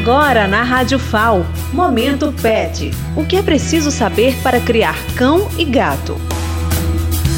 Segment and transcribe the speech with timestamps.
[0.00, 2.90] Agora na Rádio FAO, Momento Pet.
[3.14, 6.16] O que é preciso saber para criar cão e gato?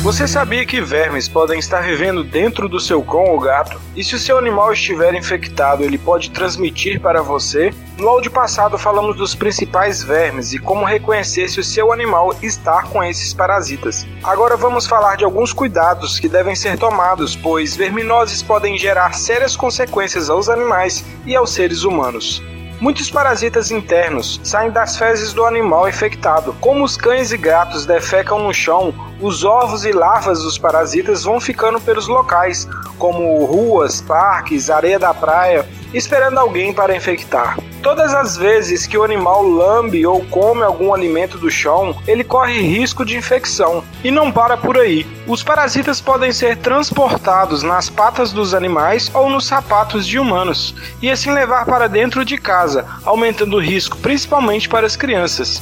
[0.03, 3.81] Você sabia que vermes podem estar vivendo dentro do seu cão ou gato?
[3.95, 7.73] E se o seu animal estiver infectado, ele pode transmitir para você?
[7.97, 12.83] No áudio passado falamos dos principais vermes e como reconhecer se o seu animal está
[12.83, 14.05] com esses parasitas.
[14.25, 19.55] Agora vamos falar de alguns cuidados que devem ser tomados, pois verminoses podem gerar sérias
[19.55, 22.43] consequências aos animais e aos seres humanos.
[22.83, 26.53] Muitos parasitas internos saem das fezes do animal infectado.
[26.61, 31.41] Como os cães e gatos defecam no chão, os ovos e larvas dos parasitas vão
[31.41, 37.57] ficando pelos locais, como ruas, parques, areia da praia, esperando alguém para infectar.
[37.83, 42.61] Todas as vezes que o animal lambe ou come algum alimento do chão, ele corre
[42.61, 43.83] risco de infecção.
[44.05, 45.05] E não para por aí.
[45.27, 51.11] Os parasitas podem ser transportados nas patas dos animais ou nos sapatos de humanos, e
[51.11, 55.61] assim levar para dentro de casa, aumentando o risco principalmente para as crianças.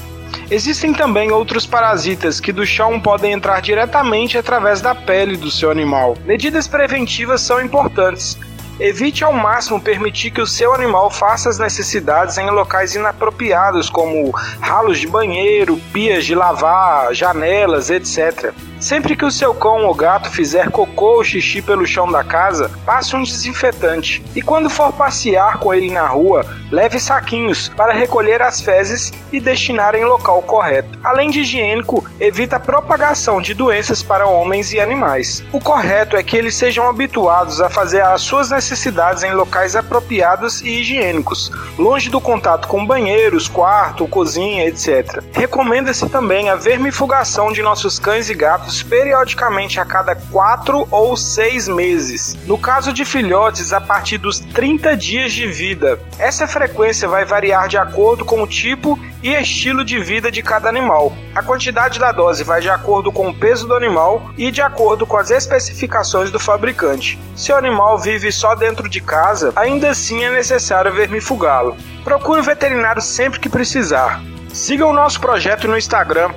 [0.51, 5.71] Existem também outros parasitas que do chão podem entrar diretamente através da pele do seu
[5.71, 6.19] animal.
[6.27, 8.37] Medidas preventivas são importantes,
[8.81, 14.31] Evite ao máximo permitir que o seu animal faça as necessidades em locais inapropriados, como
[14.59, 18.55] ralos de banheiro, pias de lavar, janelas, etc.
[18.81, 22.70] Sempre que o seu cão ou gato fizer cocô ou xixi pelo chão da casa,
[22.87, 24.25] passe um desinfetante.
[24.34, 29.39] E quando for passear com ele na rua, leve saquinhos para recolher as fezes e
[29.39, 30.98] destinar em local correto.
[31.05, 35.44] Além de higiênico, evita a propagação de doenças para homens e animais.
[35.53, 40.62] O correto é que eles sejam habituados a fazer as suas necessidades em locais apropriados
[40.62, 45.22] e higiênicos, longe do contato com banheiros, quarto, cozinha, etc.
[45.33, 51.69] Recomenda-se também a vermifugação de nossos cães e gatos periodicamente a cada 4 ou 6
[51.69, 52.37] meses.
[52.47, 55.99] No caso de filhotes, a partir dos 30 dias de vida.
[56.19, 60.69] Essa frequência vai variar de acordo com o tipo e estilo de vida de cada
[60.69, 61.12] animal.
[61.35, 65.06] A quantidade da dose vai de acordo com o peso do animal e de acordo
[65.06, 67.19] com as especificações do fabricante.
[67.37, 71.77] Se o animal vive só dentro de casa, ainda assim é necessário vermifugá-lo.
[72.05, 74.21] Procure o veterinário sempre que precisar.
[74.53, 76.31] Siga o nosso projeto no Instagram,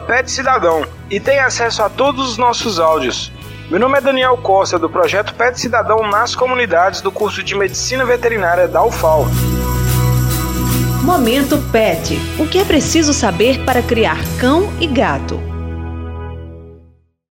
[0.00, 3.32] PetCidadão, e tenha acesso a todos os nossos áudios.
[3.70, 8.04] Meu nome é Daniel Costa, do projeto Pet Cidadão nas comunidades do curso de Medicina
[8.04, 9.26] Veterinária da UFAL.
[11.02, 12.18] Momento Pet.
[12.38, 15.55] O que é preciso saber para criar cão e gato?